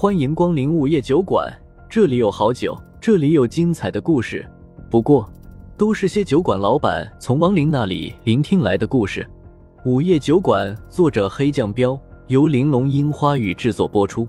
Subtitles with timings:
[0.00, 1.46] 欢迎光临午夜酒馆，
[1.86, 4.50] 这里有好酒，这里有精彩的故事。
[4.90, 5.30] 不过，
[5.76, 9.28] 都是些酒馆老板从亡灵那里聆听来的故事。
[9.84, 14.26] 午夜酒馆，作者黑酱标，由玲珑樱花雨制作播出。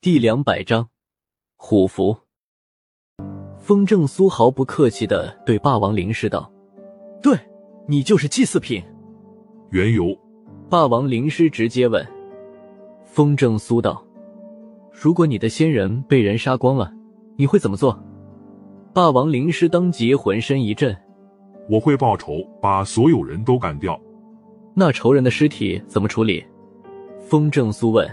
[0.00, 0.90] 第两百章，
[1.56, 2.18] 虎符。
[3.58, 6.48] 风正苏毫不客气的对霸王灵师道
[7.20, 7.36] ：“对，
[7.88, 8.80] 你就是祭祀品。”
[9.72, 10.16] 缘由，
[10.68, 12.19] 霸王灵师直接问。
[13.12, 14.00] 风正苏道
[14.94, 16.92] ：“如果你的仙人被人杀光了，
[17.36, 18.00] 你会怎么做？”
[18.94, 20.96] 霸王灵师当即浑身一震
[21.68, 24.00] ：“我会报仇，把所有人都干掉。”
[24.74, 26.44] 那仇人的尸体怎么处理？
[27.18, 28.08] 风正苏问。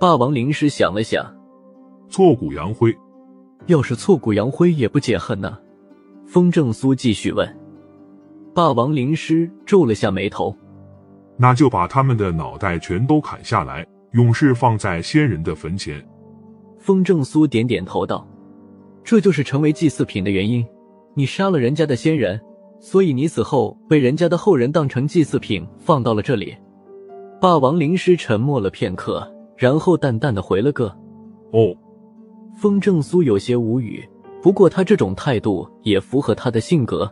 [0.00, 1.30] 霸王灵师想了想
[2.08, 2.96] ：“挫骨扬灰。”
[3.66, 5.58] 要是挫骨扬灰也不解恨呢？
[6.24, 7.46] 风正苏继续问。
[8.54, 10.56] 霸王灵师皱了下眉头，
[11.36, 16.02] 那就把他们的脑袋全都砍下来，勇士放在仙人的坟前。
[16.78, 18.26] 风正苏点点头道
[19.04, 20.64] ：“这就是成为祭祀品的原因。
[21.14, 22.40] 你杀了人家的先人，
[22.80, 26.56] 所以你死后被人家的后人当成祭祀品放到了这里。”
[27.40, 30.86] 霸王灵师沉默了片刻，然后淡淡的回了个
[31.52, 31.74] ：“哦。”
[32.56, 34.02] 风正苏有些无语，
[34.42, 37.08] 不过他这种态度也符合他的性格。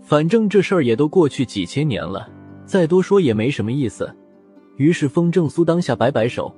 [0.00, 2.28] 反正这事儿也都过去几千年了，
[2.66, 4.12] 再多说也没什么意思。
[4.76, 6.52] 于是风正苏当下摆摆手，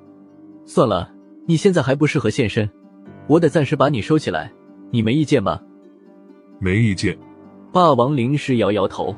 [0.65, 1.11] 算了，
[1.47, 2.69] 你现在还不适合现身，
[3.27, 4.53] 我得暂时把你收起来，
[4.91, 5.63] 你没意见吧？
[6.59, 7.17] 没意见。
[7.73, 9.15] 霸王灵师摇摇头。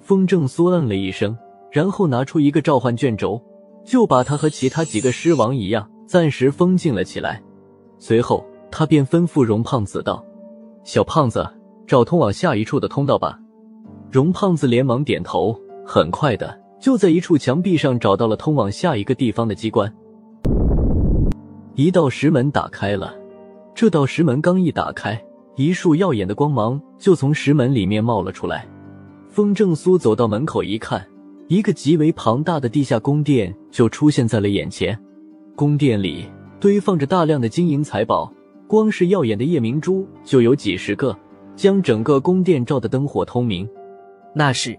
[0.00, 1.36] 风正苏嗯了一声，
[1.70, 3.42] 然后拿出一个召唤卷轴，
[3.84, 7.42] 就把他和其他几个狮王一样暂时封禁了起来。
[7.98, 10.24] 随后他便吩咐荣胖子道
[10.84, 11.46] ：“小胖子。”
[11.86, 13.38] 找通往下一处的通道吧。
[14.10, 15.54] 荣胖子连忙点头，
[15.86, 19.90] 很快的就在一处墙壁上找到了通往下一个地方的机关。
[21.76, 23.16] 一道石门打开了，
[23.74, 25.18] 这道石门刚一打开，
[25.56, 28.68] 一束耀眼的光芒就从石门里面冒了出来。
[29.30, 31.02] 风正苏走到门口一看，
[31.48, 34.94] 一个极为庞大的地下宫殿就出现在了眼前。
[35.56, 36.26] 宫殿里
[36.60, 38.30] 堆放着大量的金银财宝，
[38.68, 41.16] 光是耀眼的夜明珠就有几十个。
[41.56, 43.66] 将整个宫殿照得灯火通明，
[44.34, 44.78] 那是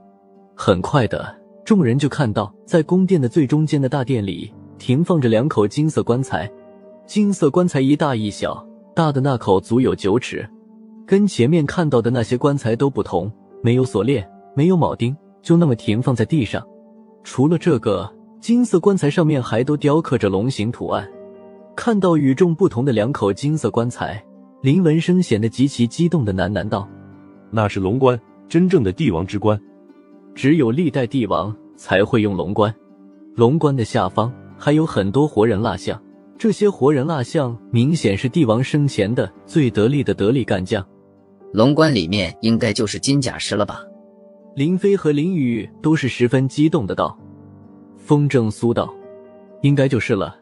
[0.54, 6.50] 很快的，众人就看到，在宫殿的最中间的大殿里停放着两口金色棺材，
[7.08, 10.48] 金色棺材一大一小，大的那口足有九尺，
[11.08, 13.32] 跟前面看到的那些棺材都不同，
[13.64, 14.24] 没有锁链，
[14.56, 16.64] 没有铆钉，就那么停放在地上。
[17.24, 21.10] 除了这个，金色棺材上面还都雕刻着龙形图案。
[21.76, 24.24] 看到与众不同的两口金色棺材。
[24.62, 26.88] 林文生显得极其激动的喃喃道
[27.52, 29.60] ：“那是龙棺，真正的帝王之棺。
[30.36, 32.74] 只有历代帝王才会用龙棺。
[33.36, 36.00] 龙棺的下方还有很多活人蜡像，
[36.38, 40.86] 这些活人蜡像明显是帝王生前的最得力的得力干将。
[41.54, 43.82] 龙棺里面应该就是金甲师了吧？”
[44.56, 47.18] 林飞和林雨都是十分激动的道
[47.98, 48.94] ：“风正苏道，
[49.62, 50.38] 应该就是了。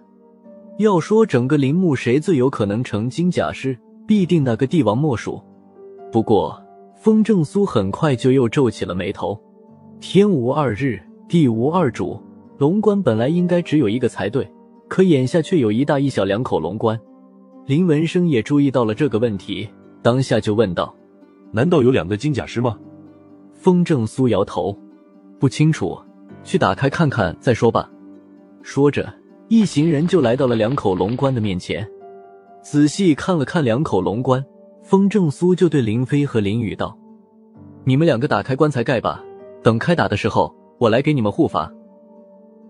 [0.79, 5.41] 要说整个陵墓谁最有可能成金甲师？”必定那个帝王莫属。
[6.11, 6.61] 不过，
[6.93, 9.41] 风正苏很快就又皱起了眉头。
[10.05, 10.99] 天无二日，
[11.29, 12.21] 地无二主，
[12.57, 14.45] 龙棺本来应该只有一个才对，
[14.89, 16.99] 可眼下却有一大一小两口龙棺。
[17.65, 19.65] 林文生也注意到了这个问题，
[20.01, 20.93] 当下就问道
[21.53, 22.77] ：“难道有两个金甲师吗？”
[23.55, 24.77] 风正苏摇头，
[25.39, 25.97] 不清楚，
[26.43, 27.89] 去打开看看再说吧。
[28.61, 29.11] 说着，
[29.47, 31.89] 一行人就来到了两口龙棺的面前。
[32.61, 34.43] 仔细看了看两口龙棺，
[34.83, 36.99] 风正苏就对林飞和林雨道
[37.85, 39.23] ：“你们两个打开棺材盖吧，
[39.63, 41.71] 等开打的时候，我来给你们护法。”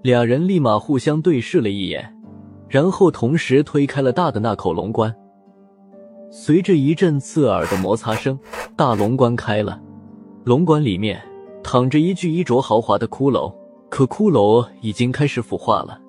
[0.03, 2.15] 俩人立马互相对视了一眼，
[2.69, 5.13] 然后同时推开了大的那口龙棺。
[6.31, 8.37] 随着一阵刺耳的摩擦声，
[8.75, 9.81] 大龙棺开了。
[10.43, 11.21] 龙棺里面
[11.63, 13.53] 躺着一具衣着豪华的骷髅，
[13.89, 15.99] 可骷髅已经开始腐化了。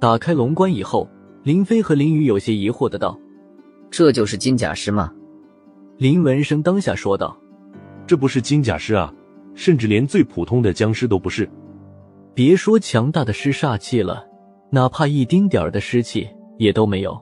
[0.00, 1.08] 打开龙棺以后。
[1.44, 3.18] 林飞和林雨有些疑惑的道
[3.90, 5.10] ：“这就是金甲师吗？”
[5.96, 7.34] 林文生当下说道
[8.06, 9.10] ：“这不是金甲师啊，
[9.58, 11.50] 甚至连最普通的僵尸都不是。
[12.32, 14.24] 别说强大的尸煞气了，
[14.70, 16.28] 哪怕一丁点儿的尸气
[16.58, 17.20] 也都没有。”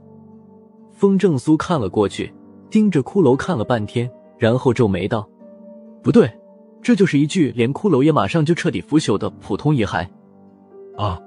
[0.93, 2.31] 风正苏看了过去，
[2.71, 5.27] 盯着骷髅看了半天，然后皱眉道
[6.05, 6.31] ：“不对，
[6.83, 10.07] 这就是一具连骷髅也马上就彻底腐朽的普通遗骸。”
[10.99, 11.19] 啊！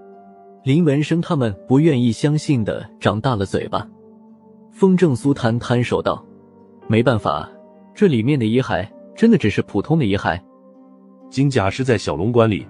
[0.64, 3.88] 林文生他们不愿意相信的，长大了嘴巴。
[4.72, 6.24] 风正苏摊摊手道
[6.88, 7.50] ：“没办法，
[7.96, 10.40] 这里面的遗骸真的只是普通的遗骸。”
[11.30, 12.66] 金甲师在小龙关里。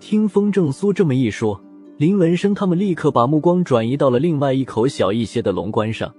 [0.00, 1.60] 听风正苏这么一说，
[1.96, 6.12] 林文生他们立刻把目光转移到了另外一口小一些的龙棺上。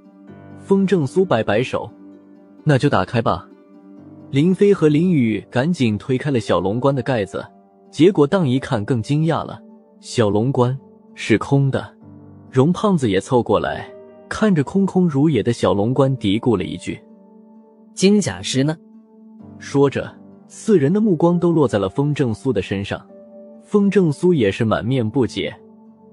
[0.60, 1.90] 风正苏摆摆手
[2.64, 3.48] ：“那就打开吧。”
[4.32, 7.44] 林飞和林雨赶紧推开了小龙棺的盖子，
[7.90, 9.60] 结果当一看更惊讶了，
[10.00, 10.78] 小龙棺
[11.16, 11.96] 是空的。
[12.52, 13.90] 荣胖子也凑过来，
[14.28, 17.00] 看着空空如也的小龙棺，嘀咕了一句
[17.96, 18.78] ：“金甲师呢？”
[19.58, 20.14] 说着，
[20.52, 23.00] 四人的目光都落在了风正苏的身上。
[23.64, 25.56] 风正苏也是满面不解。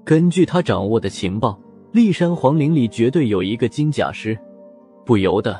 [0.05, 1.59] 根据他掌握的情报，
[1.91, 4.37] 骊山皇陵里绝对有一个金甲师，
[5.03, 5.59] 不由得。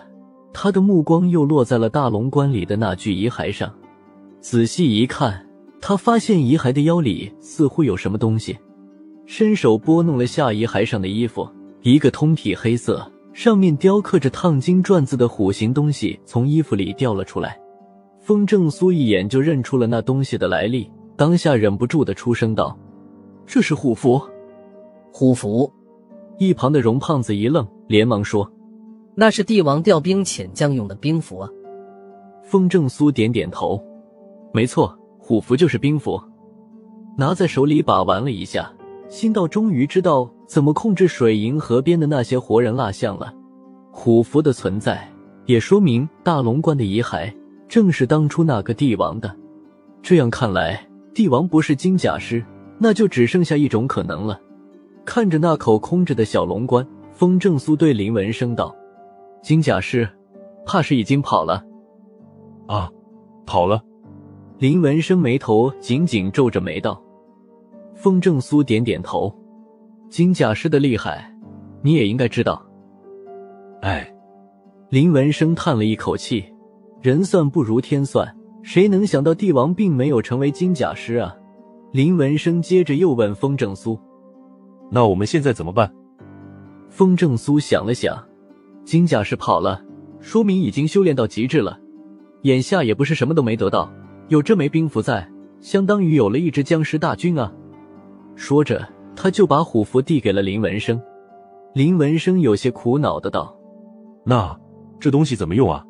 [0.54, 3.74] 他的目光又落在了大龙棺里的那具遗骸上，
[4.40, 5.44] 仔细一看，
[5.82, 8.56] 他发现遗骸的腰里似乎有什么东西，
[9.26, 11.50] 伸手拨弄了下遗骸上的衣服，
[11.82, 17.60] 一个通体黑色、上面雕刻着烫金篆字的虎形东西从衣服里掉了出来。
[18.28, 22.78] 风正苏一眼就认出了那东西的来历，当下忍不住的出声道
[23.48, 24.22] ：“这是虎符。”
[25.14, 25.72] 虎符。
[26.38, 28.52] 一旁的荣胖子一愣，连忙说。
[29.16, 31.50] 那是帝王调兵遣将用的兵符啊！
[32.44, 33.82] 风正苏点点头，
[34.54, 36.22] 没错，虎符就是兵符。
[37.18, 38.70] 拿在手里把玩了一下，
[39.08, 43.34] 心道终于知道怎么控制水银河边的那些活人蜡像了。
[43.90, 45.10] 虎符的存在，
[45.46, 47.34] 也说明大龙关的遗骸
[47.68, 49.34] 正是当初那个帝王的。
[50.02, 52.44] 这样看来，帝王不是金甲师，
[52.80, 54.40] 那就只剩下一种可能了。
[55.06, 58.76] 看着那口空着的小龙棺，风正苏对林文生道。
[59.42, 60.08] 金甲师，
[60.66, 61.64] 怕是已经跑了。
[62.68, 62.92] 啊，
[63.46, 63.82] 跑了。
[64.58, 67.02] 林文生眉头紧紧皱着眉道。
[67.96, 69.34] 风正苏点点头。
[70.10, 71.34] 金甲师的厉害，
[71.82, 72.66] 你也应该知道。
[73.82, 74.14] 哎，
[74.90, 76.46] 林文生叹了一口气。
[77.02, 81.36] 人算不如天算，谁能想到帝王并没有成为金甲师啊？
[81.92, 83.98] 林文生接着又问风正苏
[84.92, 85.92] ：“那我们现在怎么办？”
[86.90, 88.18] 风正苏想了想。
[88.84, 89.82] 金甲师跑了，
[90.20, 91.80] 说明已经修炼到极致了。
[92.44, 93.92] 眼下也不是什么都没得到，
[94.28, 95.30] 有这枚兵符在，
[95.62, 97.52] 相当于有了一支僵尸大军啊！
[98.36, 101.00] 说着，他就把虎符递给了林文生。
[101.74, 103.56] 林文生有些苦恼的道
[104.26, 104.58] ：“那
[105.00, 105.86] 这东西怎么用啊？”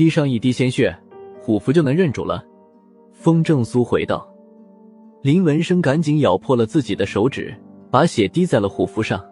[0.00, 0.96] 滴上一滴鲜血，
[1.42, 2.42] 虎符就能认主了。
[3.12, 4.26] 风正苏回道。
[5.20, 7.54] 林文生赶紧咬破了自己的手指，
[7.90, 9.22] 把血滴在了虎符上。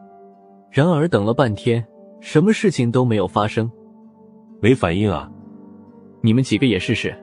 [0.70, 1.82] 然而等了半天。
[2.20, 3.70] 什么事情都没有发生，
[4.60, 5.30] 没反应啊！
[6.20, 7.16] 你们几个也试试。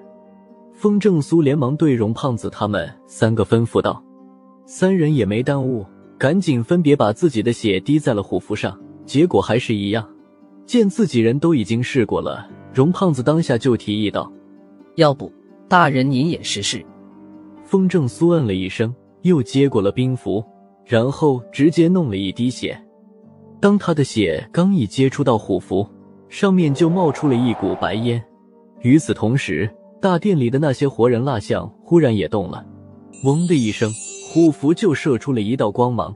[0.74, 4.04] 风正苏连忙对荣胖子他们三个吩咐道。
[4.66, 5.86] 三人也没耽误，
[6.18, 8.76] 赶紧分别把自己的血滴在了虎符上，
[9.06, 10.10] 结果还是一样。
[10.66, 14.30] 见自己人都已经试过了，荣胖子当下就提议道
[14.96, 15.32] ：“要不，
[15.70, 16.86] 大人您也试试。”
[17.64, 20.44] 风正苏嗯了一声，又接过了冰符，
[20.84, 22.78] 然后直接弄了一滴血。
[23.62, 25.88] 当他的血刚一接触到虎符，
[26.28, 28.22] 上面就冒出了一股白烟。
[28.82, 32.66] 与此同时，大殿里的那些活人蜡像忽然也动了，
[33.24, 33.90] 嗡的一声，
[34.34, 36.14] 虎符就射出了一道光芒。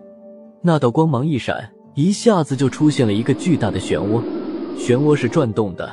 [0.61, 4.21] 那道光芒一闪，一下子就出现了一个巨大的漩涡，
[4.77, 5.89] 漩涡是转动的。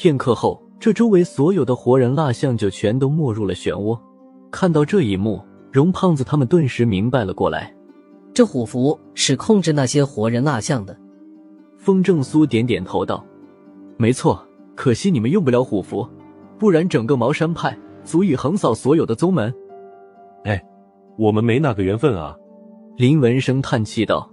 [0.00, 3.98] 片刻后，这周围所有的活人蜡像就全都没入了漩涡。
[4.48, 7.74] 看到这一幕，荣胖子他们顿时明白了过来。
[8.32, 10.96] 这虎符是控制那些活人蜡像的。
[11.78, 13.26] 风正苏点点头道
[13.98, 14.40] ：“没错，
[14.76, 16.08] 可惜你们用不了虎符，
[16.60, 19.52] 不然整个茅山派足以横扫所有的宗门。”
[20.46, 20.64] 哎，
[21.18, 22.36] 我们没那个缘分啊！
[22.96, 24.30] 林文生叹气道。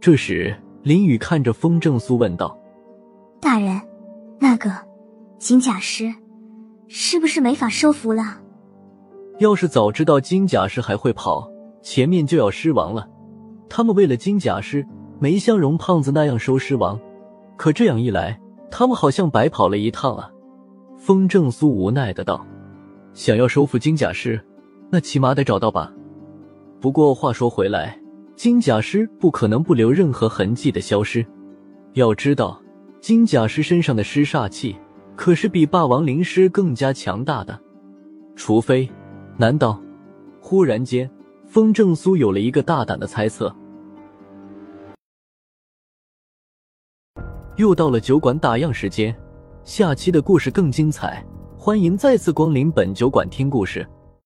[0.00, 2.56] 这时，林雨看着风正苏问道
[3.42, 3.80] ：“大人，
[4.56, 4.74] 那个
[5.38, 6.10] 金甲师
[6.88, 8.40] 是不是没法收服了？”
[9.38, 11.46] 要是早知道金甲师还会跑，
[11.82, 13.06] 前面就要失亡了。
[13.68, 14.86] 他们为了金甲师，
[15.18, 16.98] 没像荣胖子那样收尸王，
[17.58, 20.30] 可这样一来，他们好像白跑了一趟啊！
[20.96, 22.46] 风正苏无奈的道
[23.12, 24.40] ：“想要收服金甲师，
[24.88, 25.92] 那起码得找到吧。
[26.80, 28.00] 不过话说回来，
[28.36, 31.26] 金甲师不可能不留任何痕迹的消失。
[31.92, 32.58] 要知道，
[33.00, 34.76] 金甲师身上的尸煞气
[35.14, 37.58] 可是比霸王灵师更加强大的。
[38.34, 38.88] 除非，
[39.36, 39.80] 难道……
[40.40, 41.10] 忽然间。”
[41.46, 43.54] 风正苏有了一个大胆的猜测。
[47.54, 49.16] 又到了酒馆打烊时间，
[49.62, 51.24] 下期的故事更精彩，
[51.56, 53.86] 欢迎再次光临本酒馆听故事。